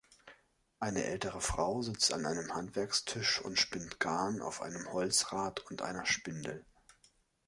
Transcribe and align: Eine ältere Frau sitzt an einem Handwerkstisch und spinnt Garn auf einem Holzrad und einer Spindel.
Eine 0.79 1.03
ältere 1.03 1.41
Frau 1.41 1.83
sitzt 1.83 2.11
an 2.11 2.25
einem 2.25 2.55
Handwerkstisch 2.55 3.39
und 3.39 3.59
spinnt 3.59 3.99
Garn 3.99 4.41
auf 4.41 4.63
einem 4.63 4.91
Holzrad 4.91 5.59
und 5.69 5.83
einer 5.83 6.07
Spindel. 6.07 6.65